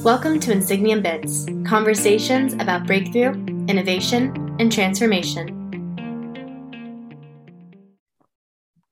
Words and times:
Welcome 0.00 0.38
to 0.40 0.50
Insigniam 0.50 1.02
Bits, 1.02 1.46
conversations 1.66 2.52
about 2.54 2.86
breakthrough, 2.86 3.32
innovation, 3.68 4.56
and 4.58 4.70
transformation. 4.70 5.48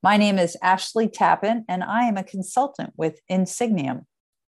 My 0.02 0.16
name 0.16 0.38
is 0.38 0.56
Ashley 0.62 1.08
Tappan, 1.08 1.64
and 1.68 1.84
I 1.84 2.04
am 2.04 2.16
a 2.16 2.24
consultant 2.24 2.94
with 2.96 3.20
Insigniam. 3.30 4.06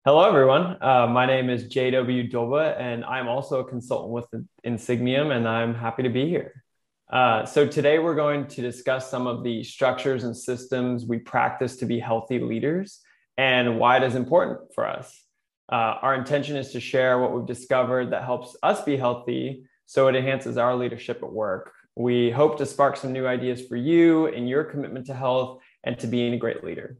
Hello, 0.05 0.23
everyone. 0.27 0.77
Uh, 0.81 1.07
my 1.07 1.25
name 1.25 1.49
is 1.49 1.65
JW 1.65 2.31
Doba, 2.31 2.79
and 2.79 3.03
I'm 3.05 3.27
also 3.27 3.61
a 3.61 3.67
consultant 3.67 4.11
with 4.11 4.43
Insigniam, 4.65 5.35
and 5.35 5.47
I'm 5.47 5.73
happy 5.73 6.03
to 6.03 6.09
be 6.09 6.27
here. 6.27 6.63
Uh, 7.11 7.45
so, 7.45 7.65
today 7.67 7.99
we're 7.99 8.15
going 8.15 8.47
to 8.47 8.61
discuss 8.61 9.09
some 9.09 9.27
of 9.27 9.43
the 9.43 9.63
structures 9.63 10.23
and 10.23 10.37
systems 10.37 11.05
we 11.05 11.17
practice 11.17 11.77
to 11.77 11.85
be 11.85 11.99
healthy 11.99 12.39
leaders 12.39 12.99
and 13.37 13.79
why 13.79 13.97
it 13.97 14.03
is 14.03 14.15
important 14.15 14.73
for 14.73 14.87
us. 14.87 15.23
Uh, 15.71 15.97
our 16.01 16.15
intention 16.15 16.57
is 16.57 16.71
to 16.71 16.79
share 16.79 17.19
what 17.19 17.33
we've 17.33 17.45
discovered 17.45 18.11
that 18.11 18.25
helps 18.25 18.57
us 18.61 18.83
be 18.83 18.97
healthy 18.97 19.63
so 19.85 20.07
it 20.07 20.15
enhances 20.15 20.57
our 20.57 20.75
leadership 20.75 21.21
at 21.23 21.31
work. 21.31 21.73
We 21.95 22.29
hope 22.29 22.57
to 22.57 22.65
spark 22.65 22.97
some 22.97 23.13
new 23.13 23.25
ideas 23.25 23.65
for 23.67 23.75
you 23.75 24.27
in 24.27 24.47
your 24.47 24.63
commitment 24.63 25.05
to 25.07 25.13
health 25.13 25.61
and 25.83 25.97
to 25.99 26.07
being 26.07 26.33
a 26.33 26.37
great 26.37 26.63
leader. 26.63 26.97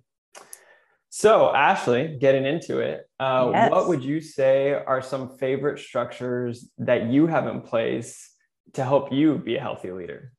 So, 1.10 1.54
Ashley, 1.54 2.18
getting 2.20 2.46
into 2.46 2.80
it, 2.80 3.10
uh, 3.20 3.50
yes. 3.52 3.72
what 3.72 3.90
would 3.90 4.04
you 4.04 4.22
say 4.22 4.72
are 4.72 5.02
some 5.02 5.38
favorite 5.38 5.80
structures 5.80 6.70
that 6.78 7.08
you 7.08 7.28
have 7.28 7.48
in 7.48 7.62
place 7.62 8.30
to 8.74 8.86
help 8.86 9.12
you 9.12 9.38
be 9.38 9.58
a 9.58 9.62
healthy 9.62 9.92
leader? 9.92 10.32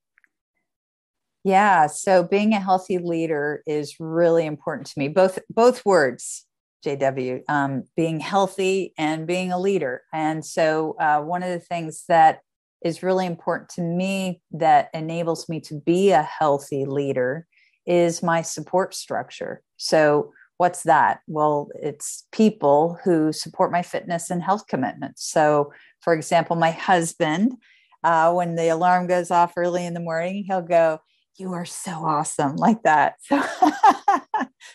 Yeah, 1.44 1.88
so 1.88 2.22
being 2.22 2.54
a 2.54 2.60
healthy 2.60 2.98
leader 2.98 3.62
is 3.66 3.96
really 3.98 4.46
important 4.46 4.86
to 4.88 4.98
me. 4.98 5.08
Both 5.08 5.40
both 5.50 5.84
words, 5.84 6.46
JW, 6.84 7.42
um, 7.48 7.84
being 7.96 8.20
healthy 8.20 8.92
and 8.98 9.26
being 9.26 9.52
a 9.52 9.58
leader. 9.58 10.02
And 10.12 10.44
so, 10.44 10.96
uh, 11.00 11.20
one 11.20 11.42
of 11.42 11.50
the 11.50 11.60
things 11.60 12.04
that 12.08 12.40
is 12.84 13.02
really 13.02 13.26
important 13.26 13.68
to 13.70 13.82
me 13.82 14.42
that 14.50 14.88
enables 14.92 15.48
me 15.48 15.60
to 15.60 15.80
be 15.80 16.10
a 16.10 16.22
healthy 16.22 16.84
leader 16.84 17.46
is 17.86 18.22
my 18.22 18.42
support 18.42 18.94
structure. 18.94 19.62
So, 19.76 20.32
what's 20.58 20.82
that? 20.84 21.20
Well, 21.26 21.70
it's 21.74 22.26
people 22.32 22.98
who 23.04 23.32
support 23.32 23.72
my 23.72 23.82
fitness 23.82 24.30
and 24.30 24.42
health 24.42 24.66
commitments. 24.68 25.24
So, 25.28 25.72
for 26.00 26.14
example, 26.14 26.56
my 26.56 26.70
husband, 26.70 27.52
uh, 28.04 28.32
when 28.32 28.56
the 28.56 28.68
alarm 28.68 29.06
goes 29.06 29.30
off 29.30 29.52
early 29.56 29.86
in 29.86 29.94
the 29.94 30.00
morning, 30.00 30.44
he'll 30.46 30.62
go, 30.62 31.00
you 31.38 31.52
are 31.52 31.64
so 31.64 31.92
awesome 31.92 32.56
like 32.56 32.82
that. 32.82 33.16
So 33.30 33.42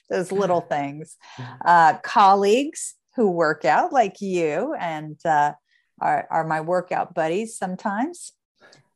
those 0.09 0.31
little 0.31 0.61
things. 0.69 1.17
Uh, 1.63 1.97
colleagues 1.99 2.95
who 3.15 3.29
work 3.29 3.65
out 3.65 3.91
like 3.91 4.21
you 4.21 4.75
and 4.79 5.17
uh, 5.25 5.53
are, 5.99 6.27
are 6.29 6.45
my 6.45 6.61
workout 6.61 7.13
buddies 7.13 7.57
sometimes. 7.57 8.33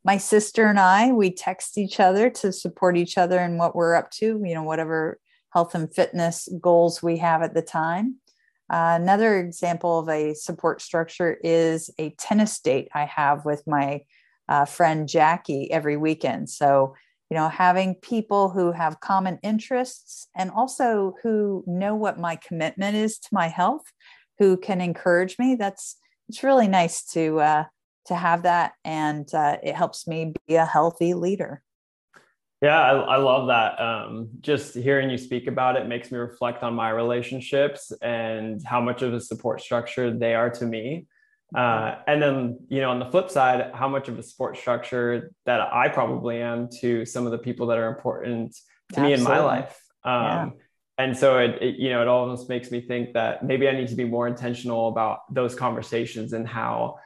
My 0.03 0.17
sister 0.17 0.65
and 0.65 0.79
i 0.79 1.11
we 1.11 1.31
text 1.31 1.77
each 1.77 1.99
other 1.99 2.29
to 2.29 2.51
support 2.51 2.97
each 2.97 3.17
other 3.17 3.39
in 3.39 3.57
what 3.57 3.75
we're 3.75 3.93
up 3.93 4.09
to 4.11 4.41
you 4.43 4.55
know 4.55 4.63
whatever 4.63 5.19
health 5.53 5.75
and 5.75 5.93
fitness 5.93 6.49
goals 6.59 7.03
we 7.03 7.17
have 7.17 7.41
at 7.41 7.53
the 7.53 7.61
time. 7.61 8.15
Uh, 8.69 8.97
another 8.99 9.37
example 9.37 9.99
of 9.99 10.09
a 10.09 10.33
support 10.33 10.81
structure 10.81 11.37
is 11.43 11.89
a 11.99 12.09
tennis 12.11 12.59
date 12.59 12.87
i 12.95 13.05
have 13.05 13.45
with 13.45 13.61
my 13.67 14.01
uh, 14.49 14.65
friend 14.65 15.07
jackie 15.07 15.71
every 15.71 15.97
weekend. 15.97 16.49
So 16.49 16.95
you 17.31 17.37
know 17.37 17.47
having 17.47 17.95
people 17.95 18.49
who 18.49 18.73
have 18.73 18.99
common 18.99 19.39
interests 19.41 20.27
and 20.35 20.51
also 20.51 21.15
who 21.23 21.63
know 21.65 21.95
what 21.95 22.19
my 22.19 22.35
commitment 22.35 22.97
is 22.97 23.17
to 23.17 23.29
my 23.31 23.47
health 23.47 23.83
who 24.37 24.57
can 24.57 24.81
encourage 24.81 25.39
me. 25.39 25.55
That's 25.55 25.97
it's 26.27 26.43
really 26.43 26.67
nice 26.67 27.05
to 27.13 27.39
uh, 27.39 27.63
to 28.07 28.15
have 28.15 28.43
that 28.43 28.73
and 28.83 29.33
uh, 29.33 29.57
it 29.63 29.75
helps 29.75 30.07
me 30.07 30.33
be 30.45 30.55
a 30.55 30.65
healthy 30.65 31.13
leader. 31.13 31.63
Yeah 32.61 32.79
i, 32.79 33.15
I 33.15 33.17
love 33.17 33.47
that. 33.47 33.79
Um, 33.81 34.29
just 34.41 34.75
hearing 34.75 35.09
you 35.09 35.17
speak 35.17 35.47
about 35.47 35.77
it 35.77 35.87
makes 35.87 36.11
me 36.11 36.17
reflect 36.17 36.63
on 36.63 36.73
my 36.73 36.89
relationships 36.89 37.93
and 38.01 38.61
how 38.65 38.81
much 38.81 39.03
of 39.03 39.13
a 39.13 39.21
support 39.21 39.61
structure 39.61 40.11
they 40.11 40.35
are 40.35 40.49
to 40.49 40.65
me 40.65 41.07
uh, 41.55 41.95
and 42.07 42.21
then, 42.21 42.59
you 42.69 42.79
know, 42.79 42.91
on 42.91 42.99
the 42.99 43.05
flip 43.05 43.29
side, 43.29 43.71
how 43.73 43.89
much 43.89 44.07
of 44.07 44.17
a 44.17 44.23
support 44.23 44.57
structure 44.57 45.33
that 45.45 45.61
I 45.61 45.89
probably 45.89 46.41
am 46.41 46.69
to 46.79 47.05
some 47.05 47.25
of 47.25 47.31
the 47.31 47.37
people 47.37 47.67
that 47.67 47.77
are 47.77 47.89
important 47.89 48.53
to 48.93 48.99
Absolutely. 48.99 49.15
me 49.15 49.19
in 49.19 49.23
my 49.23 49.39
life. 49.39 49.77
Um, 50.03 50.13
yeah. 50.13 50.49
And 50.97 51.17
so 51.17 51.39
it, 51.39 51.61
it, 51.61 51.75
you 51.77 51.89
know, 51.89 52.01
it 52.01 52.07
almost 52.07 52.47
makes 52.47 52.71
me 52.71 52.79
think 52.79 53.13
that 53.13 53.43
maybe 53.43 53.67
I 53.67 53.71
need 53.71 53.87
to 53.89 53.95
be 53.95 54.05
more 54.05 54.27
intentional 54.27 54.87
about 54.87 55.33
those 55.33 55.55
conversations 55.55 56.33
and 56.33 56.47
how 56.47 56.97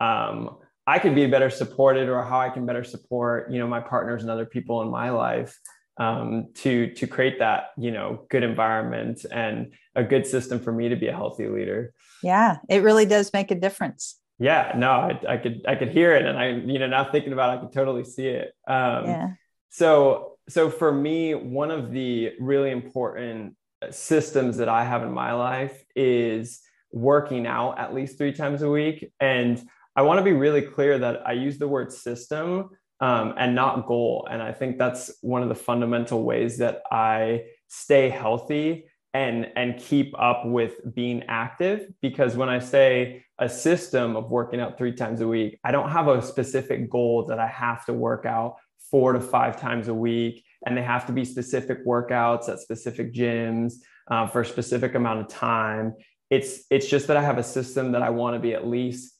um, 0.00 0.56
I 0.86 0.98
could 0.98 1.14
be 1.14 1.26
better 1.26 1.50
supported 1.50 2.08
or 2.08 2.22
how 2.22 2.40
I 2.40 2.50
can 2.50 2.66
better 2.66 2.84
support, 2.84 3.50
you 3.50 3.58
know, 3.58 3.66
my 3.66 3.80
partners 3.80 4.22
and 4.22 4.30
other 4.30 4.44
people 4.44 4.82
in 4.82 4.90
my 4.90 5.10
life 5.10 5.58
um, 5.96 6.48
to 6.54 6.92
to 6.94 7.06
create 7.06 7.38
that 7.38 7.70
you 7.76 7.90
know 7.90 8.26
good 8.30 8.42
environment 8.42 9.24
and 9.30 9.72
a 9.94 10.02
good 10.02 10.26
system 10.26 10.58
for 10.58 10.72
me 10.72 10.88
to 10.88 10.96
be 10.96 11.08
a 11.08 11.12
healthy 11.12 11.48
leader. 11.48 11.92
Yeah 12.22 12.58
it 12.68 12.82
really 12.82 13.06
does 13.06 13.32
make 13.32 13.50
a 13.50 13.54
difference. 13.54 14.18
Yeah 14.38 14.72
no 14.76 14.90
I, 14.90 15.20
I 15.28 15.36
could 15.36 15.64
i 15.66 15.76
could 15.76 15.90
hear 15.90 16.14
it 16.16 16.24
and 16.24 16.36
i 16.36 16.48
you 16.48 16.78
know 16.78 16.88
now 16.88 17.04
thinking 17.04 17.32
about 17.32 17.54
it 17.54 17.58
i 17.58 17.60
could 17.64 17.72
totally 17.72 18.04
see 18.04 18.26
it. 18.26 18.52
Um, 18.66 19.04
yeah. 19.06 19.28
so 19.70 20.32
so 20.48 20.70
for 20.70 20.92
me 20.92 21.34
one 21.34 21.70
of 21.70 21.92
the 21.92 22.32
really 22.40 22.70
important 22.70 23.56
systems 23.90 24.56
that 24.56 24.68
i 24.68 24.84
have 24.84 25.02
in 25.02 25.12
my 25.12 25.32
life 25.32 25.84
is 25.94 26.60
working 26.90 27.46
out 27.46 27.78
at 27.78 27.94
least 27.94 28.18
three 28.18 28.32
times 28.32 28.62
a 28.62 28.70
week. 28.70 29.12
And 29.20 29.62
i 29.94 30.02
want 30.02 30.18
to 30.18 30.24
be 30.24 30.32
really 30.32 30.62
clear 30.62 30.98
that 30.98 31.26
i 31.26 31.32
use 31.32 31.58
the 31.58 31.68
word 31.68 31.92
system 31.92 32.70
um, 33.04 33.34
and 33.36 33.54
not 33.54 33.86
goal. 33.86 34.26
And 34.30 34.42
I 34.42 34.52
think 34.52 34.78
that's 34.78 35.12
one 35.20 35.42
of 35.42 35.50
the 35.50 35.54
fundamental 35.54 36.22
ways 36.22 36.56
that 36.58 36.80
I 36.90 37.44
stay 37.68 38.08
healthy 38.08 38.86
and 39.12 39.46
and 39.56 39.78
keep 39.78 40.18
up 40.18 40.46
with 40.46 40.72
being 40.94 41.22
active. 41.28 41.86
Because 42.00 42.34
when 42.34 42.48
i 42.48 42.58
say 42.58 43.22
a 43.38 43.48
system 43.48 44.16
of 44.16 44.30
working 44.30 44.58
out 44.58 44.78
three 44.78 44.92
times 44.92 45.20
a 45.20 45.28
week 45.28 45.58
i 45.64 45.70
don't 45.70 45.90
have 45.90 46.08
a 46.08 46.22
specific 46.22 46.88
goal 46.88 47.26
that 47.26 47.38
i 47.38 47.46
have 47.46 47.84
to 47.84 47.92
work 47.92 48.24
out 48.24 48.56
four 48.90 49.12
to 49.12 49.20
five 49.20 49.60
times 49.60 49.88
a 49.88 49.94
week. 49.94 50.44
And 50.64 50.76
they 50.76 50.82
have 50.82 51.06
to 51.08 51.12
be 51.12 51.24
specific 51.24 51.84
workouts 51.86 52.48
at 52.48 52.58
specific 52.60 53.12
gyms 53.12 53.74
uh, 54.10 54.26
for 54.28 54.40
a 54.40 54.46
specific 54.46 54.94
amount 54.94 55.20
of 55.20 55.28
time. 55.28 55.94
It's 56.30 56.64
it's 56.70 56.88
just 56.88 57.06
that 57.08 57.18
i 57.18 57.22
have 57.22 57.38
a 57.38 57.42
system 57.42 57.92
that 57.92 58.02
i 58.02 58.08
want 58.08 58.34
to 58.34 58.40
be 58.40 58.54
at 58.54 58.66
least 58.66 59.12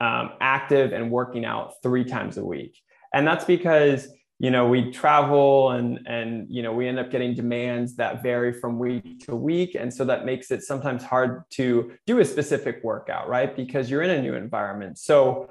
um, 0.00 0.30
active 0.40 0.92
and 0.92 1.10
working 1.10 1.44
out 1.44 1.72
three 1.82 2.04
times 2.04 2.36
a 2.36 2.44
week 2.44 2.78
and 3.14 3.26
that's 3.26 3.44
because 3.44 4.08
you 4.38 4.50
know 4.50 4.68
we 4.68 4.90
travel 4.90 5.70
and 5.70 6.00
and 6.06 6.46
you 6.50 6.62
know 6.62 6.72
we 6.72 6.86
end 6.86 6.98
up 6.98 7.10
getting 7.10 7.34
demands 7.34 7.96
that 7.96 8.22
vary 8.22 8.52
from 8.52 8.78
week 8.78 9.24
to 9.26 9.34
week. 9.34 9.74
And 9.74 9.92
so 9.92 10.04
that 10.04 10.24
makes 10.26 10.50
it 10.50 10.62
sometimes 10.62 11.02
hard 11.02 11.42
to 11.52 11.92
do 12.06 12.18
a 12.20 12.24
specific 12.24 12.80
workout 12.84 13.28
right? 13.28 13.54
Because 13.56 13.90
you're 13.90 14.02
in 14.02 14.10
a 14.10 14.20
new 14.20 14.34
environment. 14.34 14.98
So 14.98 15.48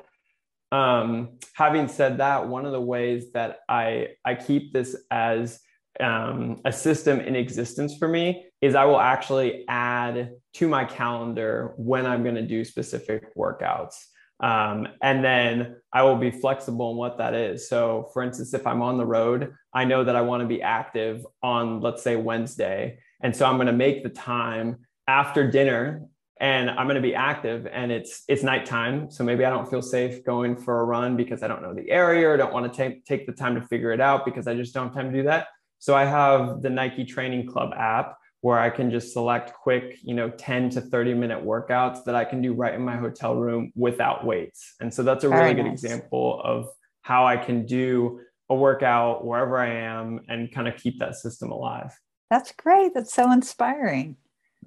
um, 0.72 1.38
having 1.54 1.88
said 1.88 2.18
that 2.18 2.48
one 2.48 2.66
of 2.66 2.72
the 2.72 2.82
ways 2.82 3.32
that 3.34 3.60
i 3.70 4.10
i 4.26 4.36
keep 4.36 4.74
this 4.74 4.96
as 5.12 5.60
um, 6.00 6.60
a 6.66 6.74
system 6.74 7.22
in 7.22 7.36
existence 7.36 7.96
for 7.98 8.08
me 8.08 8.46
is 8.62 8.76
i 8.76 8.84
will 8.84 9.00
actually 9.00 9.64
add 9.70 10.32
to 10.54 10.68
my 10.68 10.84
calendar 10.84 11.74
when 11.78 12.06
i'm 12.06 12.24
going 12.24 12.36
to 12.36 12.42
do 12.42 12.66
specific 12.66 13.36
workouts 13.36 13.96
um, 14.40 14.88
and 15.02 15.24
then 15.24 15.78
I 15.94 16.04
will 16.04 16.18
be 16.18 16.32
flexible 16.32 16.92
in 16.92 16.98
what 16.98 17.18
that 17.18 17.34
is. 17.34 17.70
So, 17.70 18.10
for 18.14 18.22
instance, 18.22 18.54
if 18.54 18.68
I'm 18.68 18.82
on 18.82 18.98
the 18.98 19.06
road, 19.06 19.54
I 19.74 19.86
know 19.86 20.04
that 20.04 20.16
I 20.16 20.22
want 20.22 20.42
to 20.42 20.48
be 20.48 20.62
active 20.62 21.26
on, 21.42 21.80
let's 21.82 22.04
say, 22.04 22.16
Wednesday. 22.16 23.00
And 23.22 23.36
so 23.36 23.46
I'm 23.46 23.56
going 23.56 23.68
to 23.68 23.74
make 23.74 24.04
the 24.04 24.10
time 24.10 24.86
after 25.08 25.50
dinner 25.50 26.02
and 26.42 26.70
I'm 26.70 26.86
going 26.86 26.96
to 26.96 27.02
be 27.02 27.16
active 27.16 27.66
and 27.72 27.92
it's 27.92 28.24
it's 28.28 28.44
nighttime 28.44 29.10
so 29.10 29.24
maybe 29.24 29.46
I 29.46 29.50
don't 29.50 29.70
feel 29.70 29.82
safe 29.82 30.26
going 30.26 30.58
for 30.58 30.82
a 30.82 30.84
run 30.84 31.16
because 31.16 31.44
I 31.44 31.48
don't 31.48 31.62
know 31.62 31.74
the 31.74 31.90
area 31.90 32.28
or 32.28 32.36
don't 32.36 32.52
want 32.52 32.72
to 32.72 32.76
take 32.76 33.06
take 33.06 33.26
the 33.26 33.32
time 33.32 33.56
to 33.56 33.62
figure 33.62 33.92
it 33.92 34.02
out 34.02 34.26
because 34.26 34.48
I 34.48 34.54
just 34.54 34.74
don't 34.74 34.88
have 34.88 34.94
time 34.94 35.12
to 35.12 35.18
do 35.18 35.24
that 35.24 35.48
so 35.80 35.96
I 35.96 36.04
have 36.04 36.62
the 36.62 36.70
Nike 36.70 37.06
Training 37.06 37.48
Club 37.48 37.72
app 37.74 38.18
where 38.46 38.60
I 38.60 38.70
can 38.70 38.92
just 38.92 39.12
select 39.12 39.56
quick, 39.56 39.98
you 40.04 40.14
know, 40.14 40.30
10 40.30 40.70
to 40.70 40.82
30 40.82 41.16
minute 41.16 41.44
workouts 41.44 42.04
that 42.04 42.14
I 42.14 42.24
can 42.24 42.44
do 42.44 42.54
right 42.54 42.76
in 42.76 42.82
my 42.86 42.96
hotel 42.96 43.36
room 43.36 43.74
without 43.76 44.24
weights. 44.24 44.76
And 44.80 44.94
so 44.94 45.02
that's 45.02 45.24
a 45.24 45.30
really 45.30 45.56
good 45.56 45.66
example 45.66 46.42
of 46.44 46.70
how 47.02 47.26
I 47.26 47.38
can 47.38 47.66
do 47.66 48.20
a 48.48 48.54
workout 48.54 49.26
wherever 49.26 49.58
I 49.58 49.70
am 49.70 50.20
and 50.30 50.52
kind 50.52 50.68
of 50.68 50.78
keep 50.78 51.00
that 51.00 51.16
system 51.16 51.52
alive. 51.52 52.00
That's 52.30 52.52
great. 52.52 52.94
That's 52.94 53.12
so 53.12 53.32
inspiring. 53.32 54.16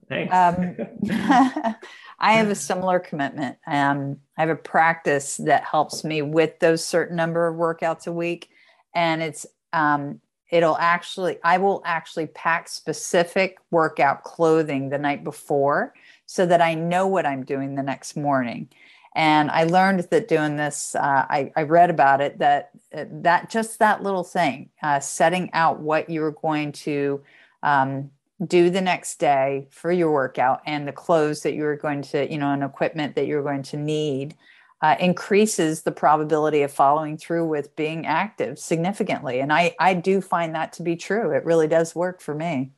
Thanks. 0.08 0.34
Um, 0.34 0.76
I 2.18 2.32
have 2.32 2.50
a 2.50 2.56
similar 2.56 2.98
commitment. 2.98 3.58
Um, 3.64 4.16
I 4.36 4.40
have 4.40 4.50
a 4.50 4.56
practice 4.56 5.36
that 5.36 5.62
helps 5.62 6.02
me 6.02 6.20
with 6.22 6.58
those 6.58 6.82
certain 6.82 7.14
number 7.14 7.46
of 7.46 7.54
workouts 7.54 8.08
a 8.08 8.12
week. 8.12 8.48
And 8.92 9.22
it's 9.22 9.46
um, 9.72 10.20
it'll 10.50 10.78
actually 10.78 11.38
i 11.44 11.56
will 11.58 11.82
actually 11.84 12.26
pack 12.26 12.68
specific 12.68 13.58
workout 13.70 14.22
clothing 14.22 14.88
the 14.88 14.98
night 14.98 15.24
before 15.24 15.92
so 16.28 16.44
that 16.44 16.60
I 16.60 16.74
know 16.74 17.06
what 17.06 17.26
I'm 17.26 17.42
doing 17.42 17.74
the 17.74 17.82
next 17.82 18.14
morning. 18.14 18.68
And 19.16 19.50
I 19.50 19.64
learned 19.64 20.00
that 20.10 20.28
doing 20.28 20.56
this, 20.56 20.94
uh, 20.94 21.26
I, 21.28 21.50
I, 21.56 21.62
read 21.62 21.88
about 21.88 22.20
it 22.20 22.38
that 22.38 22.70
uh, 22.94 23.06
that 23.10 23.50
just 23.50 23.78
that 23.78 24.02
little 24.02 24.22
thing, 24.22 24.68
uh, 24.82 25.00
setting 25.00 25.50
out 25.54 25.80
what 25.80 26.08
you 26.10 26.22
are 26.22 26.32
going 26.32 26.72
to 26.72 27.22
um, 27.62 28.10
do 28.46 28.68
the 28.68 28.82
next 28.82 29.18
day 29.18 29.66
for 29.70 29.90
your 29.90 30.12
workout 30.12 30.60
and 30.66 30.86
the 30.86 30.92
clothes 30.92 31.42
that 31.42 31.54
you're 31.54 31.76
going 31.76 32.02
to, 32.02 32.30
you 32.30 32.38
know, 32.38 32.52
and 32.52 32.62
equipment 32.62 33.16
that 33.16 33.26
you're 33.26 33.42
going 33.42 33.62
to 33.64 33.78
need. 33.78 34.36
Uh, 34.80 34.94
increases 35.00 35.82
the 35.82 35.90
probability 35.90 36.62
of 36.62 36.70
following 36.70 37.18
through 37.18 37.44
with 37.44 37.74
being 37.74 38.06
active 38.06 38.60
significantly. 38.60 39.40
And 39.40 39.52
I, 39.52 39.74
I 39.80 39.94
do 39.94 40.20
find 40.20 40.54
that 40.54 40.72
to 40.74 40.84
be 40.84 40.94
true. 40.94 41.32
It 41.32 41.44
really 41.44 41.66
does 41.66 41.96
work 41.96 42.20
for 42.20 42.32
me. 42.32 42.70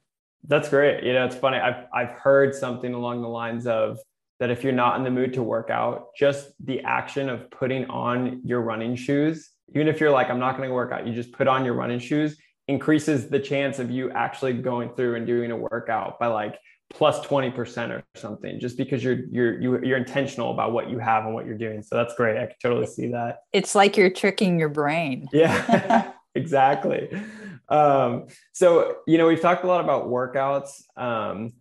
That's 0.49 0.71
great. 0.71 1.05
You 1.05 1.13
know, 1.13 1.27
it's 1.27 1.37
funny. 1.37 1.59
I've, 1.59 1.85
I've 1.93 2.13
heard 2.13 2.55
something 2.55 2.95
along 2.95 3.21
the 3.21 3.29
lines 3.29 3.67
of 3.67 3.99
that 4.39 4.51
if 4.51 4.65
you're 4.65 4.73
not 4.73 4.97
in 4.97 5.05
the 5.05 5.11
mood 5.11 5.35
to 5.35 5.43
work 5.43 5.69
out, 5.69 6.07
just 6.17 6.53
the 6.65 6.81
action 6.81 7.29
of 7.29 7.51
putting 7.51 7.85
on 7.91 8.41
your 8.45 8.63
running 8.63 8.97
shoes, 8.97 9.51
even 9.75 9.87
if 9.87 10.01
you're 10.01 10.11
like, 10.11 10.31
I'm 10.31 10.39
not 10.39 10.57
going 10.57 10.71
to 10.71 10.75
work 10.75 10.93
out, 10.93 11.07
you 11.07 11.13
just 11.13 11.33
put 11.33 11.47
on 11.47 11.67
your 11.67 11.75
running 11.75 11.99
shoes 11.99 12.39
increases 12.71 13.29
the 13.29 13.39
chance 13.39 13.79
of 13.81 13.91
you 13.91 14.11
actually 14.13 14.53
going 14.55 14.89
through 14.95 15.17
and 15.17 15.27
doing 15.27 15.51
a 15.51 15.57
workout 15.57 16.19
by 16.21 16.29
like 16.29 16.57
plus 16.91 17.25
20% 17.25 17.91
or 17.91 18.03
something 18.17 18.59
just 18.59 18.77
because 18.77 19.03
you're 19.03 19.25
you're 19.31 19.83
you're 19.85 19.97
intentional 19.97 20.51
about 20.51 20.73
what 20.73 20.91
you 20.91 20.99
have 20.99 21.25
and 21.25 21.33
what 21.33 21.47
you're 21.47 21.57
doing. 21.57 21.83
So 21.83 21.97
that's 21.97 22.15
great. 22.15 22.37
I 22.37 22.47
can 22.47 22.57
totally 22.61 22.87
see 22.87 23.09
that. 23.09 23.39
It's 23.53 23.75
like 23.75 23.97
you're 23.97 24.11
tricking 24.11 24.59
your 24.59 24.69
brain. 24.69 25.29
Yeah 25.33 26.13
exactly. 26.35 27.09
Um, 27.69 28.27
so 28.53 28.97
you 29.07 29.19
know 29.19 29.29
we've 29.29 29.41
talked 29.41 29.65
a 29.65 29.69
lot 29.69 29.83
about 29.83 30.07
workouts 30.09 30.83
um, 30.97 31.53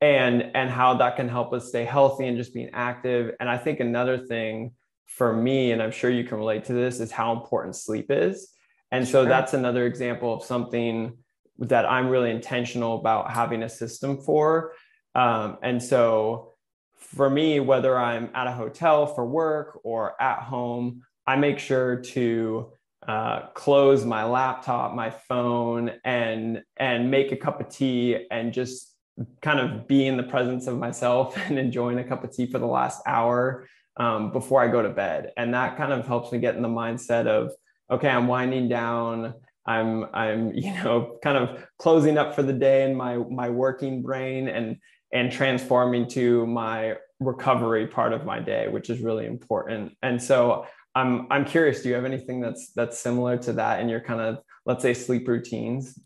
and 0.00 0.50
and 0.54 0.70
how 0.70 0.94
that 0.94 1.16
can 1.16 1.28
help 1.28 1.52
us 1.52 1.68
stay 1.68 1.84
healthy 1.84 2.26
and 2.26 2.38
just 2.38 2.54
being 2.54 2.70
active. 2.72 3.34
And 3.38 3.48
i 3.48 3.58
think 3.58 3.80
another 3.80 4.18
thing 4.18 4.72
for 5.06 5.34
me 5.34 5.72
and 5.72 5.82
i'm 5.82 5.90
sure 5.90 6.08
you 6.08 6.24
can 6.24 6.38
relate 6.38 6.64
to 6.66 6.72
this 6.72 7.00
is 7.00 7.10
how 7.10 7.32
important 7.32 7.76
sleep 7.76 8.06
is. 8.10 8.48
And 8.92 9.06
so 9.06 9.24
that's 9.24 9.54
another 9.54 9.86
example 9.86 10.34
of 10.34 10.42
something 10.42 11.16
that 11.60 11.86
I'm 11.86 12.08
really 12.08 12.30
intentional 12.30 12.98
about 12.98 13.30
having 13.30 13.62
a 13.62 13.68
system 13.68 14.18
for. 14.18 14.72
Um, 15.14 15.58
and 15.62 15.82
so 15.82 16.54
for 16.96 17.28
me, 17.28 17.60
whether 17.60 17.98
I'm 17.98 18.30
at 18.34 18.46
a 18.46 18.52
hotel 18.52 19.06
for 19.06 19.26
work 19.26 19.80
or 19.84 20.20
at 20.20 20.40
home, 20.40 21.02
I 21.26 21.36
make 21.36 21.58
sure 21.58 21.96
to 21.96 22.72
uh, 23.06 23.48
close 23.54 24.04
my 24.04 24.24
laptop, 24.24 24.94
my 24.94 25.10
phone, 25.10 25.92
and 26.04 26.62
and 26.76 27.10
make 27.10 27.32
a 27.32 27.36
cup 27.36 27.60
of 27.60 27.68
tea 27.68 28.26
and 28.30 28.52
just 28.52 28.94
kind 29.42 29.60
of 29.60 29.86
be 29.86 30.06
in 30.06 30.16
the 30.16 30.22
presence 30.22 30.66
of 30.66 30.78
myself 30.78 31.36
and 31.48 31.58
enjoying 31.58 31.98
a 31.98 32.04
cup 32.04 32.24
of 32.24 32.34
tea 32.34 32.46
for 32.46 32.58
the 32.58 32.66
last 32.66 33.00
hour 33.06 33.66
um, 33.96 34.32
before 34.32 34.62
I 34.62 34.68
go 34.68 34.82
to 34.82 34.90
bed. 34.90 35.32
And 35.36 35.54
that 35.54 35.76
kind 35.76 35.92
of 35.92 36.06
helps 36.06 36.32
me 36.32 36.38
get 36.38 36.56
in 36.56 36.62
the 36.62 36.68
mindset 36.68 37.26
of 37.26 37.52
okay, 37.90 38.08
I'm 38.08 38.28
winding 38.28 38.68
down. 38.68 39.34
I'm 39.66 40.06
I'm 40.14 40.52
you 40.54 40.72
know 40.74 41.18
kind 41.22 41.36
of 41.36 41.66
closing 41.78 42.18
up 42.18 42.34
for 42.34 42.42
the 42.42 42.52
day 42.52 42.84
in 42.84 42.96
my 42.96 43.16
my 43.16 43.50
working 43.50 44.02
brain 44.02 44.48
and 44.48 44.76
and 45.12 45.32
transforming 45.32 46.06
to 46.08 46.46
my 46.46 46.94
recovery 47.18 47.86
part 47.86 48.12
of 48.12 48.24
my 48.24 48.38
day, 48.40 48.68
which 48.68 48.90
is 48.90 49.00
really 49.00 49.26
important. 49.26 49.92
And 50.02 50.22
so 50.22 50.66
I'm 50.94 51.26
I'm 51.30 51.44
curious, 51.44 51.82
do 51.82 51.88
you 51.88 51.94
have 51.94 52.04
anything 52.04 52.40
that's 52.40 52.72
that's 52.72 52.98
similar 52.98 53.36
to 53.38 53.52
that 53.54 53.80
in 53.80 53.88
your 53.88 54.00
kind 54.00 54.20
of 54.20 54.38
let's 54.66 54.82
say 54.82 54.94
sleep 54.94 55.28
routines? 55.28 55.98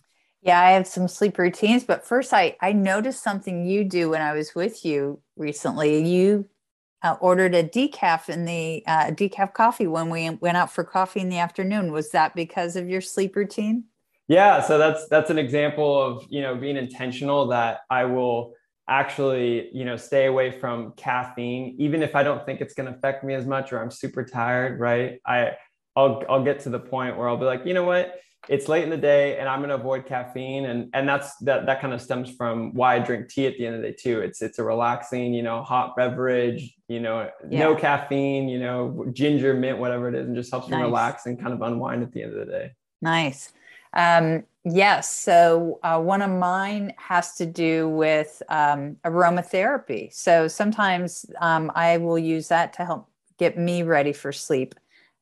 Yeah, 0.42 0.60
I 0.60 0.72
have 0.72 0.86
some 0.86 1.08
sleep 1.08 1.38
routines, 1.38 1.84
but 1.84 2.06
first 2.06 2.34
I 2.34 2.56
I 2.60 2.72
noticed 2.72 3.22
something 3.22 3.64
you 3.64 3.84
do 3.84 4.10
when 4.10 4.20
I 4.20 4.32
was 4.32 4.54
with 4.54 4.84
you 4.84 5.20
recently. 5.36 6.06
You 6.06 6.48
uh, 7.04 7.16
ordered 7.20 7.54
a 7.54 7.62
decaf 7.62 8.30
in 8.30 8.46
the 8.46 8.82
uh, 8.86 9.10
decaf 9.10 9.52
coffee 9.52 9.86
when 9.86 10.08
we 10.08 10.30
went 10.30 10.56
out 10.56 10.72
for 10.72 10.82
coffee 10.82 11.20
in 11.20 11.28
the 11.28 11.38
afternoon. 11.38 11.92
Was 11.92 12.10
that 12.10 12.34
because 12.34 12.74
of 12.76 12.88
your 12.88 13.02
sleep 13.02 13.36
routine? 13.36 13.84
Yeah, 14.26 14.62
so 14.62 14.78
that's 14.78 15.06
that's 15.08 15.28
an 15.28 15.38
example 15.38 16.00
of 16.00 16.26
you 16.30 16.40
know 16.40 16.56
being 16.56 16.78
intentional 16.78 17.46
that 17.48 17.80
I 17.90 18.06
will 18.06 18.54
actually 18.88 19.68
you 19.72 19.84
know 19.84 19.96
stay 19.96 20.26
away 20.26 20.50
from 20.50 20.92
caffeine 20.96 21.74
even 21.78 22.02
if 22.02 22.14
I 22.14 22.22
don't 22.22 22.44
think 22.44 22.60
it's 22.60 22.74
going 22.74 22.90
to 22.90 22.96
affect 22.96 23.24
me 23.24 23.34
as 23.34 23.46
much 23.46 23.72
or 23.72 23.82
I'm 23.82 23.90
super 23.90 24.24
tired. 24.24 24.80
Right? 24.80 25.20
I 25.26 25.52
I'll 25.94 26.22
I'll 26.28 26.42
get 26.42 26.60
to 26.60 26.70
the 26.70 26.80
point 26.80 27.18
where 27.18 27.28
I'll 27.28 27.36
be 27.36 27.44
like, 27.44 27.66
you 27.66 27.74
know 27.74 27.84
what, 27.84 28.18
it's 28.48 28.68
late 28.68 28.84
in 28.84 28.90
the 28.90 28.96
day 28.96 29.38
and 29.38 29.48
I'm 29.48 29.60
going 29.60 29.70
to 29.70 29.76
avoid 29.76 30.06
caffeine. 30.06 30.66
And, 30.66 30.90
and 30.94 31.08
that's, 31.08 31.36
that, 31.38 31.66
that 31.66 31.80
kind 31.80 31.92
of 31.94 32.00
stems 32.00 32.30
from 32.30 32.74
why 32.74 32.96
I 32.96 32.98
drink 32.98 33.28
tea 33.28 33.46
at 33.46 33.56
the 33.56 33.66
end 33.66 33.76
of 33.76 33.82
the 33.82 33.88
day 33.88 33.96
too. 33.98 34.20
It's, 34.20 34.42
it's 34.42 34.58
a 34.58 34.64
relaxing, 34.64 35.32
you 35.32 35.42
know, 35.42 35.62
hot 35.62 35.96
beverage, 35.96 36.74
you 36.88 37.00
know, 37.00 37.30
yeah. 37.48 37.60
no 37.60 37.74
caffeine, 37.74 38.48
you 38.48 38.58
know, 38.58 39.06
ginger, 39.12 39.54
mint, 39.54 39.78
whatever 39.78 40.08
it 40.08 40.14
is, 40.14 40.26
and 40.26 40.36
just 40.36 40.50
helps 40.50 40.68
nice. 40.68 40.78
me 40.78 40.84
relax 40.84 41.26
and 41.26 41.40
kind 41.40 41.52
of 41.52 41.62
unwind 41.62 42.02
at 42.02 42.12
the 42.12 42.22
end 42.22 42.32
of 42.32 42.46
the 42.46 42.52
day. 42.52 42.72
Nice. 43.00 43.52
Um, 43.92 44.44
yes. 44.64 45.12
So 45.12 45.78
uh, 45.82 46.00
one 46.00 46.22
of 46.22 46.30
mine 46.30 46.92
has 46.96 47.34
to 47.36 47.46
do 47.46 47.88
with 47.88 48.42
um, 48.48 48.96
aromatherapy. 49.04 50.12
So 50.12 50.48
sometimes 50.48 51.26
um, 51.40 51.70
I 51.74 51.98
will 51.98 52.18
use 52.18 52.48
that 52.48 52.72
to 52.74 52.84
help 52.84 53.08
get 53.38 53.58
me 53.58 53.82
ready 53.82 54.12
for 54.12 54.32
sleep 54.32 54.74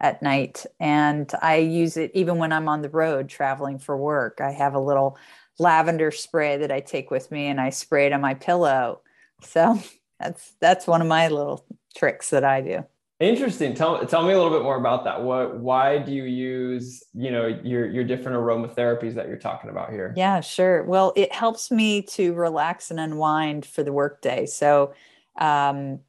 at 0.02 0.20
night. 0.20 0.66
And 0.80 1.32
I 1.40 1.56
use 1.56 1.96
it 1.96 2.10
even 2.12 2.36
when 2.36 2.52
I'm 2.52 2.68
on 2.68 2.82
the 2.82 2.90
road 2.90 3.28
traveling 3.28 3.78
for 3.78 3.96
work. 3.96 4.40
I 4.42 4.50
have 4.50 4.74
a 4.74 4.80
little 4.80 5.16
lavender 5.58 6.10
spray 6.10 6.58
that 6.58 6.72
I 6.72 6.80
take 6.80 7.10
with 7.10 7.30
me 7.30 7.46
and 7.46 7.60
I 7.60 7.70
spray 7.70 8.06
it 8.06 8.12
on 8.12 8.20
my 8.20 8.34
pillow. 8.34 9.00
So 9.42 9.80
that's 10.20 10.54
that's 10.60 10.86
one 10.86 11.00
of 11.00 11.06
my 11.06 11.28
little 11.28 11.64
tricks 11.96 12.30
that 12.30 12.44
I 12.44 12.60
do. 12.60 12.84
Interesting. 13.20 13.74
Tell 13.74 14.04
tell 14.04 14.26
me 14.26 14.32
a 14.32 14.36
little 14.36 14.50
bit 14.50 14.64
more 14.64 14.76
about 14.76 15.04
that. 15.04 15.22
What 15.22 15.60
why 15.60 15.98
do 15.98 16.10
you 16.10 16.24
use, 16.24 17.04
you 17.14 17.30
know, 17.30 17.46
your 17.46 17.86
your 17.86 18.02
different 18.02 18.36
aromatherapies 18.36 19.14
that 19.14 19.28
you're 19.28 19.36
talking 19.36 19.70
about 19.70 19.92
here? 19.92 20.12
Yeah, 20.16 20.40
sure. 20.40 20.82
Well, 20.82 21.12
it 21.14 21.32
helps 21.32 21.70
me 21.70 22.02
to 22.02 22.34
relax 22.34 22.90
and 22.90 22.98
unwind 22.98 23.64
for 23.64 23.84
the 23.84 23.92
workday. 23.92 24.46
So 24.46 24.94
um, 25.38 26.00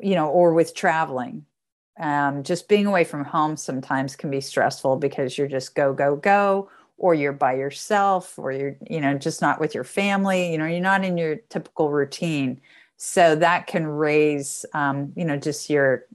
you 0.00 0.14
know, 0.14 0.28
or 0.28 0.54
with 0.54 0.74
traveling 0.74 1.44
um, 1.98 2.42
just 2.42 2.68
being 2.68 2.86
away 2.86 3.04
from 3.04 3.24
home 3.24 3.56
sometimes 3.56 4.16
can 4.16 4.30
be 4.30 4.40
stressful 4.40 4.96
because 4.96 5.36
you're 5.36 5.48
just 5.48 5.74
go 5.74 5.92
go 5.92 6.16
go 6.16 6.70
or 6.96 7.14
you're 7.14 7.32
by 7.32 7.54
yourself 7.54 8.38
or 8.38 8.52
you're 8.52 8.76
you 8.88 9.00
know 9.00 9.14
just 9.14 9.42
not 9.42 9.60
with 9.60 9.74
your 9.74 9.84
family 9.84 10.50
you 10.52 10.58
know 10.58 10.66
you're 10.66 10.80
not 10.80 11.04
in 11.04 11.18
your 11.18 11.36
typical 11.48 11.90
routine. 11.90 12.60
So 12.96 13.34
that 13.36 13.66
can 13.66 13.86
raise 13.86 14.64
um, 14.74 15.12
you 15.16 15.24
know 15.24 15.36
just 15.36 15.68
your 15.68 16.06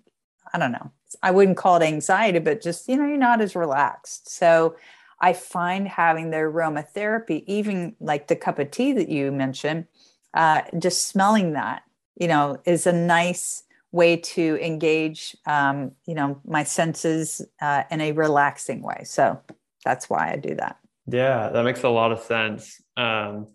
i 0.54 0.58
don't 0.58 0.72
know 0.72 0.92
i 1.22 1.30
wouldn't 1.30 1.58
call 1.58 1.76
it 1.76 1.84
anxiety 1.84 2.40
but 2.40 2.62
just 2.62 2.88
you 2.88 2.96
know 2.96 3.06
you're 3.06 3.18
not 3.18 3.42
as 3.42 3.56
relaxed. 3.56 4.30
So 4.30 4.76
i 5.20 5.34
find 5.34 5.88
having 5.88 6.32
the 6.32 6.38
aromatherapy 6.38 7.44
even 7.46 7.96
like 8.00 8.28
the 8.28 8.36
cup 8.36 8.58
of 8.58 8.72
tea 8.72 8.94
that 8.94 9.10
you 9.10 9.32
mentioned 9.32 9.86
uh, 10.34 10.62
just 10.78 11.08
smelling 11.08 11.54
that 11.54 11.84
you 12.16 12.28
know 12.28 12.60
is 12.66 12.88
a 12.88 12.94
nice 12.94 13.64
way 13.92 14.18
to 14.18 14.60
engage 14.62 15.36
um, 15.46 15.92
you 16.06 16.14
know 16.14 16.40
my 16.46 16.64
senses 16.64 17.42
uh, 17.62 17.84
in 17.92 18.02
a 18.02 18.12
relaxing 18.12 18.82
way. 18.82 19.04
So 19.06 19.40
that's 19.86 20.10
why 20.10 20.32
i 20.32 20.36
do 20.36 20.56
that. 20.56 20.78
Yeah 21.08 21.50
that 21.50 21.64
makes 21.64 21.84
a 21.84 21.90
lot 21.90 22.12
of 22.12 22.20
sense. 22.20 22.82
Um, 22.98 23.48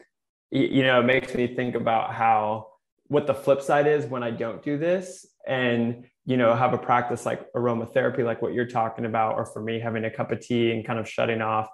you, 0.51 0.67
you 0.67 0.83
know 0.83 1.01
it 1.01 1.05
makes 1.05 1.35
me 1.35 1.55
think 1.55 1.75
about 1.75 2.15
how 2.15 2.69
what 3.09 3.27
the 3.27 3.35
flip 3.35 3.61
side 3.61 3.87
is 3.87 4.07
when 4.07 4.23
i 4.23 4.31
don't 4.31 4.63
do 4.63 4.79
this 4.79 5.27
and 5.47 6.07
you 6.25 6.37
know 6.37 6.55
have 6.55 6.73
a 6.73 6.79
practice 6.79 7.27
like 7.27 7.53
aromatherapy 7.53 8.25
like 8.25 8.41
what 8.41 8.55
you're 8.55 8.67
talking 8.67 9.05
about 9.05 9.35
or 9.35 9.45
for 9.45 9.61
me 9.61 9.81
having 9.81 10.05
a 10.05 10.11
cup 10.11 10.31
of 10.31 10.41
tea 10.41 10.71
and 10.73 10.87
kind 10.87 10.99
of 10.99 11.09
shutting 11.09 11.43
off. 11.43 11.69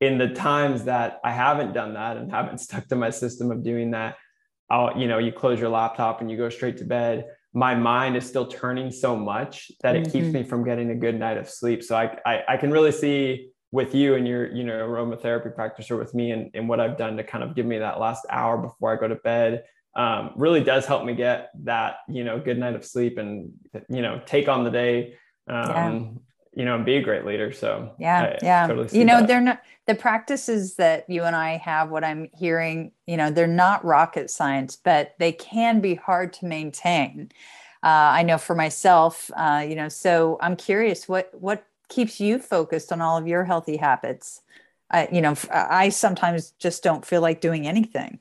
In 0.00 0.16
the 0.16 0.28
times 0.28 0.84
that 0.84 1.20
i 1.22 1.30
haven't 1.30 1.74
done 1.74 1.94
that 1.94 2.16
and 2.16 2.30
haven't 2.30 2.58
stuck 2.58 2.86
to 2.88 2.96
my 2.96 3.10
system 3.10 3.50
of 3.50 3.62
doing 3.62 3.90
that 3.90 4.16
i'll 4.70 4.96
you 4.98 5.06
know 5.06 5.18
you 5.18 5.30
close 5.30 5.60
your 5.60 5.68
laptop 5.68 6.22
and 6.22 6.30
you 6.30 6.38
go 6.38 6.48
straight 6.48 6.78
to 6.78 6.84
bed 6.84 7.26
my 7.52 7.74
mind 7.74 8.16
is 8.16 8.26
still 8.26 8.46
turning 8.46 8.90
so 8.90 9.16
much 9.16 9.72
that 9.82 9.96
it 9.96 10.04
mm-hmm. 10.04 10.12
keeps 10.12 10.26
me 10.32 10.42
from 10.44 10.64
getting 10.64 10.90
a 10.90 10.94
good 10.94 11.18
night 11.18 11.36
of 11.36 11.48
sleep. 11.48 11.82
So 11.82 11.96
I, 11.96 12.16
I, 12.24 12.42
I 12.48 12.56
can 12.56 12.70
really 12.70 12.92
see 12.92 13.50
with 13.72 13.94
you 13.94 14.14
and 14.14 14.26
your, 14.26 14.52
you 14.52 14.64
know, 14.64 14.74
aromatherapy 14.86 15.54
practitioner 15.54 15.98
with 15.98 16.14
me 16.14 16.30
and, 16.32 16.50
and 16.54 16.68
what 16.68 16.80
I've 16.80 16.96
done 16.96 17.16
to 17.16 17.24
kind 17.24 17.42
of 17.42 17.54
give 17.54 17.66
me 17.66 17.78
that 17.78 18.00
last 18.00 18.24
hour 18.30 18.58
before 18.58 18.92
I 18.92 19.00
go 19.00 19.08
to 19.08 19.16
bed 19.16 19.64
um, 19.96 20.32
really 20.36 20.62
does 20.62 20.86
help 20.86 21.04
me 21.04 21.14
get 21.14 21.50
that, 21.64 21.96
you 22.08 22.24
know, 22.24 22.38
good 22.38 22.58
night 22.58 22.74
of 22.74 22.84
sleep 22.84 23.18
and, 23.18 23.52
you 23.88 24.02
know, 24.02 24.20
take 24.24 24.48
on 24.48 24.64
the 24.64 24.70
day, 24.70 25.14
um, 25.48 25.68
yeah. 25.68 26.00
You 26.54 26.64
know, 26.64 26.74
and 26.74 26.84
be 26.84 26.96
a 26.96 27.02
great 27.02 27.24
leader. 27.24 27.52
So 27.52 27.92
yeah, 27.98 28.22
I 28.22 28.38
yeah. 28.42 28.66
Totally 28.66 28.98
you 28.98 29.04
know, 29.04 29.20
that. 29.20 29.28
they're 29.28 29.40
not 29.40 29.62
the 29.86 29.94
practices 29.94 30.74
that 30.76 31.08
you 31.08 31.22
and 31.24 31.34
I 31.36 31.56
have, 31.58 31.90
what 31.90 32.04
I'm 32.04 32.28
hearing, 32.34 32.92
you 33.06 33.16
know, 33.16 33.30
they're 33.30 33.46
not 33.46 33.84
rocket 33.84 34.30
science, 34.30 34.76
but 34.76 35.14
they 35.18 35.32
can 35.32 35.80
be 35.80 35.94
hard 35.94 36.32
to 36.34 36.46
maintain. 36.46 37.30
Uh, 37.82 38.12
I 38.12 38.22
know 38.24 38.36
for 38.36 38.54
myself, 38.54 39.30
uh, 39.36 39.64
you 39.66 39.74
know, 39.74 39.88
so 39.88 40.38
I'm 40.40 40.56
curious, 40.56 41.08
what 41.08 41.30
what 41.40 41.64
keeps 41.88 42.20
you 42.20 42.38
focused 42.38 42.92
on 42.92 43.00
all 43.00 43.16
of 43.16 43.26
your 43.26 43.44
healthy 43.44 43.76
habits? 43.76 44.42
I, 44.90 45.08
you 45.12 45.20
know, 45.20 45.36
I 45.52 45.90
sometimes 45.90 46.50
just 46.58 46.82
don't 46.82 47.04
feel 47.04 47.20
like 47.20 47.40
doing 47.40 47.66
anything. 47.66 48.18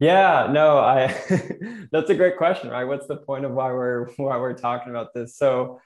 Yeah, 0.00 0.48
no, 0.50 0.78
I 0.78 1.06
that's 1.92 2.10
a 2.10 2.14
great 2.14 2.36
question, 2.38 2.70
right? 2.70 2.84
What's 2.84 3.06
the 3.06 3.16
point 3.16 3.44
of 3.44 3.52
why 3.52 3.70
we're 3.72 4.10
why 4.16 4.36
we're 4.38 4.54
talking 4.54 4.90
about 4.90 5.14
this? 5.14 5.36
So 5.36 5.80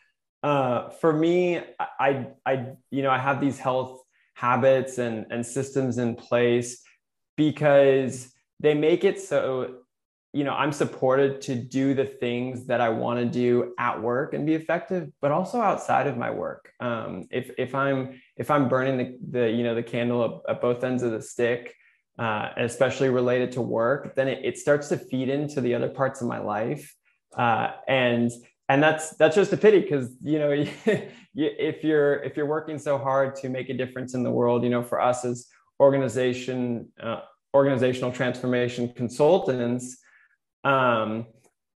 uh, 0.44 0.90
for 0.90 1.12
me, 1.12 1.60
I 1.80 2.26
I 2.44 2.66
you 2.90 3.02
know 3.02 3.10
I 3.10 3.18
have 3.18 3.40
these 3.40 3.58
health 3.58 4.02
habits 4.34 4.98
and 4.98 5.26
and 5.30 5.44
systems 5.44 5.96
in 5.96 6.14
place 6.14 6.82
because 7.36 8.30
they 8.60 8.74
make 8.74 9.04
it 9.04 9.20
so 9.20 9.76
you 10.32 10.42
know 10.42 10.52
i'm 10.52 10.72
supported 10.72 11.40
to 11.40 11.54
do 11.54 11.94
the 11.94 12.04
things 12.04 12.66
that 12.66 12.80
i 12.80 12.88
want 12.88 13.18
to 13.20 13.26
do 13.26 13.72
at 13.78 14.02
work 14.02 14.34
and 14.34 14.44
be 14.44 14.54
effective 14.54 15.08
but 15.20 15.30
also 15.30 15.60
outside 15.60 16.06
of 16.08 16.16
my 16.16 16.30
work. 16.30 16.72
Um, 16.80 17.26
if 17.30 17.50
if 17.56 17.74
i'm 17.74 18.20
if 18.36 18.50
i'm 18.50 18.68
burning 18.68 18.98
the, 18.98 19.18
the 19.38 19.50
you 19.50 19.62
know 19.62 19.74
the 19.76 19.82
candle 19.82 20.42
at, 20.48 20.56
at 20.56 20.60
both 20.60 20.82
ends 20.82 21.02
of 21.04 21.12
the 21.12 21.22
stick 21.22 21.74
uh, 22.18 22.50
especially 22.56 23.08
related 23.08 23.52
to 23.52 23.60
work 23.60 24.14
then 24.16 24.28
it, 24.28 24.44
it, 24.44 24.58
starts 24.58 24.88
to 24.88 24.96
feed 24.96 25.28
into 25.28 25.60
the 25.60 25.74
other 25.74 25.88
parts 25.88 26.20
of 26.20 26.28
my 26.28 26.38
life. 26.38 26.94
Uh, 27.36 27.72
and 27.88 28.30
and 28.68 28.82
that's 28.82 29.10
that's 29.16 29.36
just 29.36 29.52
a 29.52 29.56
pity 29.56 29.80
because 29.80 30.10
you 30.22 30.38
know 30.38 30.50
if 31.34 31.84
you're 31.84 32.22
if 32.22 32.36
you're 32.36 32.46
working 32.46 32.78
so 32.78 32.98
hard 32.98 33.36
to 33.36 33.48
make 33.48 33.68
a 33.68 33.74
difference 33.74 34.14
in 34.14 34.22
the 34.22 34.30
world 34.30 34.62
you 34.62 34.70
know 34.70 34.82
for 34.82 35.00
us 35.00 35.24
as 35.24 35.46
organization 35.80 36.88
uh, 37.02 37.20
organizational 37.54 38.12
transformation 38.12 38.92
consultants 38.94 39.98
um, 40.64 41.26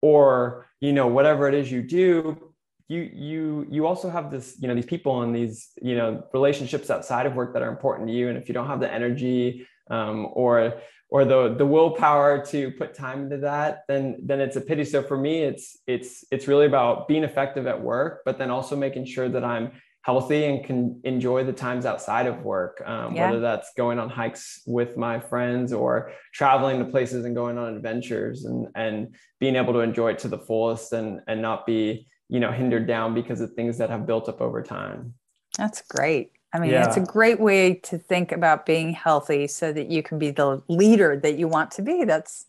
or 0.01 0.67
you 0.79 0.93
know 0.93 1.07
whatever 1.07 1.47
it 1.47 1.53
is 1.53 1.71
you 1.71 1.81
do 1.81 2.47
you 2.89 3.09
you 3.13 3.67
you 3.69 3.85
also 3.85 4.09
have 4.09 4.31
this 4.31 4.55
you 4.59 4.67
know 4.67 4.75
these 4.75 4.85
people 4.85 5.21
and 5.21 5.35
these 5.35 5.69
you 5.81 5.95
know 5.95 6.23
relationships 6.33 6.89
outside 6.89 7.25
of 7.25 7.35
work 7.35 7.53
that 7.53 7.61
are 7.61 7.69
important 7.69 8.07
to 8.07 8.13
you. 8.13 8.29
And 8.29 8.37
if 8.37 8.47
you 8.47 8.53
don't 8.53 8.67
have 8.67 8.79
the 8.79 8.91
energy 8.91 9.67
um, 9.89 10.27
or 10.33 10.79
or 11.09 11.25
the 11.25 11.53
the 11.55 11.65
willpower 11.65 12.45
to 12.45 12.71
put 12.71 12.93
time 12.93 13.23
into 13.23 13.37
that 13.37 13.83
then 13.87 14.17
then 14.23 14.39
it's 14.39 14.55
a 14.55 14.61
pity 14.61 14.83
so 14.83 15.01
for 15.01 15.17
me 15.17 15.43
it's 15.43 15.77
it's 15.87 16.25
it's 16.31 16.47
really 16.47 16.65
about 16.65 17.07
being 17.07 17.23
effective 17.23 17.65
at 17.67 17.81
work 17.81 18.21
but 18.25 18.37
then 18.37 18.49
also 18.49 18.75
making 18.75 19.05
sure 19.05 19.29
that 19.29 19.43
i'm 19.43 19.71
healthy 20.07 20.45
and 20.45 20.63
can 20.63 21.01
enjoy 21.03 21.43
the 21.43 21.51
times 21.51 21.85
outside 21.85 22.27
of 22.27 22.41
work, 22.41 22.81
um, 22.85 23.13
yeah. 23.13 23.27
whether 23.27 23.41
that's 23.41 23.73
going 23.73 23.99
on 23.99 24.09
hikes 24.09 24.61
with 24.65 24.95
my 24.95 25.19
friends 25.19 25.73
or 25.73 26.13
traveling 26.33 26.79
to 26.79 26.85
places 26.85 27.25
and 27.25 27.35
going 27.35 27.57
on 27.57 27.75
adventures 27.75 28.45
and, 28.45 28.69
and 28.73 29.13
being 29.41 29.57
able 29.57 29.73
to 29.73 29.79
enjoy 29.79 30.11
it 30.11 30.19
to 30.19 30.29
the 30.29 30.37
fullest 30.37 30.93
and, 30.93 31.19
and 31.27 31.41
not 31.41 31.65
be, 31.65 32.07
you 32.29 32.39
know, 32.39 32.53
hindered 32.53 32.87
down 32.87 33.13
because 33.13 33.41
of 33.41 33.51
things 33.51 33.77
that 33.79 33.89
have 33.89 34.07
built 34.07 34.29
up 34.29 34.39
over 34.39 34.63
time. 34.63 35.13
That's 35.57 35.81
great. 35.81 36.31
I 36.53 36.59
mean, 36.59 36.71
yeah. 36.71 36.85
it's 36.87 36.97
a 36.97 37.01
great 37.01 37.39
way 37.39 37.75
to 37.75 37.97
think 37.97 38.31
about 38.31 38.65
being 38.65 38.93
healthy 38.93 39.47
so 39.47 39.73
that 39.73 39.91
you 39.91 40.01
can 40.01 40.17
be 40.17 40.31
the 40.31 40.61
leader 40.67 41.17
that 41.17 41.37
you 41.37 41.47
want 41.47 41.71
to 41.71 41.81
be. 41.81 42.03
That's 42.05 42.45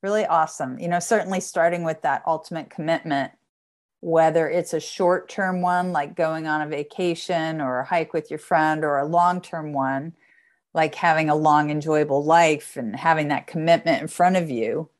really 0.00 0.24
awesome. 0.24 0.78
You 0.78 0.88
know, 0.88 1.00
certainly 1.00 1.40
starting 1.40 1.84
with 1.84 2.02
that 2.02 2.22
ultimate 2.26 2.70
commitment 2.70 3.32
whether 4.02 4.50
it's 4.50 4.74
a 4.74 4.80
short 4.80 5.28
term 5.28 5.62
one, 5.62 5.92
like 5.92 6.16
going 6.16 6.46
on 6.46 6.60
a 6.60 6.66
vacation 6.66 7.60
or 7.60 7.78
a 7.78 7.84
hike 7.84 8.12
with 8.12 8.30
your 8.30 8.38
friend, 8.38 8.84
or 8.84 8.98
a 8.98 9.06
long 9.06 9.40
term 9.40 9.72
one, 9.72 10.12
like 10.74 10.96
having 10.96 11.30
a 11.30 11.36
long, 11.36 11.70
enjoyable 11.70 12.22
life 12.22 12.76
and 12.76 12.96
having 12.96 13.28
that 13.28 13.46
commitment 13.46 14.02
in 14.02 14.08
front 14.08 14.36
of 14.36 14.50
you, 14.50 14.90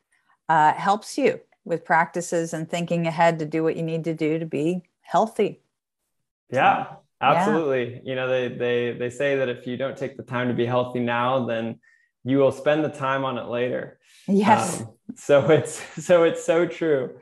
uh, 0.49 0.73
helps 0.75 1.19
you 1.19 1.41
with 1.65 1.85
practices 1.85 2.55
and 2.55 2.71
thinking 2.71 3.07
ahead 3.07 3.41
to 3.41 3.45
do 3.45 3.65
what 3.65 3.77
you 3.77 3.83
need 3.83 4.05
to 4.05 4.15
do 4.15 4.39
to 4.39 4.47
be 4.47 4.83
healthy. 5.01 5.61
Yeah, 6.49 6.87
absolutely. 7.23 7.95
Yeah. 7.95 8.01
You 8.05 8.15
know, 8.15 8.29
they 8.29 8.49
they 8.49 8.93
they 8.93 9.11
say 9.11 9.37
that 9.37 9.49
if 9.49 9.67
you 9.67 9.77
don't 9.77 9.97
take 9.97 10.17
the 10.17 10.23
time 10.23 10.49
to 10.49 10.55
be 10.55 10.67
healthy 10.67 11.01
now, 11.01 11.47
then 11.47 11.79
you 12.25 12.39
will 12.39 12.53
spend 12.53 12.85
the 12.85 12.89
time 12.89 13.25
on 13.25 13.39
it 13.39 13.47
later. 13.47 13.99
Yes. 14.29 14.81
Um, 14.81 14.89
so 15.17 15.51
it's 15.51 16.05
so 16.05 16.25
it's 16.25 16.45
so 16.45 16.67
true. 16.67 17.19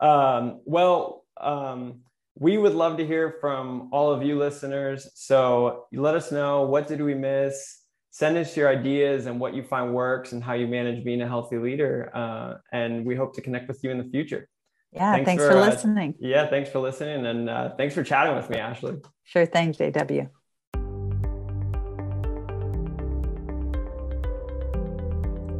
Um, 0.00 0.60
well, 0.64 1.24
um, 1.40 2.00
we 2.34 2.58
would 2.58 2.74
love 2.74 2.96
to 2.96 3.06
hear 3.06 3.36
from 3.40 3.88
all 3.92 4.12
of 4.12 4.22
you 4.22 4.38
listeners. 4.38 5.08
So 5.14 5.86
let 5.92 6.14
us 6.14 6.32
know 6.32 6.62
what 6.62 6.88
did 6.88 7.00
we 7.00 7.14
miss. 7.14 7.80
Send 8.10 8.36
us 8.36 8.56
your 8.56 8.68
ideas 8.68 9.26
and 9.26 9.40
what 9.40 9.54
you 9.54 9.62
find 9.62 9.94
works 9.94 10.32
and 10.32 10.42
how 10.42 10.54
you 10.54 10.66
manage 10.66 11.04
being 11.04 11.22
a 11.22 11.28
healthy 11.28 11.56
leader. 11.56 12.10
Uh, 12.14 12.54
and 12.72 13.06
we 13.06 13.14
hope 13.14 13.34
to 13.34 13.40
connect 13.40 13.68
with 13.68 13.82
you 13.82 13.90
in 13.90 13.98
the 13.98 14.10
future. 14.10 14.48
Yeah, 14.92 15.12
thanks, 15.12 15.26
thanks 15.26 15.42
for, 15.42 15.52
for, 15.52 15.56
uh, 15.58 15.66
listening. 15.70 16.10
Uh, 16.10 16.26
yeah, 16.26 16.46
thanks 16.50 16.70
for 16.70 16.78
listening. 16.78 17.24
And 17.24 17.48
uh, 17.48 17.70
thanks 17.76 17.94
for 17.94 18.02
chatting 18.02 18.36
with 18.36 18.50
me, 18.50 18.58
Ashley. 18.58 18.96
Sure 19.24 19.46
thing, 19.46 19.72
JW. 19.72 20.28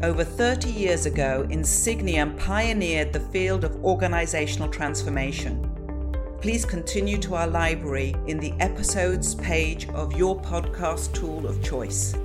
Over 0.03 0.25
30 0.25 0.69
years 0.69 1.07
ago, 1.07 1.47
Insigniam 1.49 2.37
pioneered 2.37 3.13
the 3.13 3.21
field 3.21 3.65
of 3.65 3.85
organizational 3.85 4.69
transformation. 4.69 5.69
Please 6.41 6.65
continue 6.65 7.19
to 7.19 7.37
our 7.37 7.47
library 7.47 8.17
in 8.27 8.41
the 8.41 8.53
episodes 8.59 9.37
page 9.37 9.89
of 9.91 10.13
your 10.15 10.41
podcast 10.43 11.15
tool 11.15 11.47
of 11.47 11.63
choice. 11.63 12.17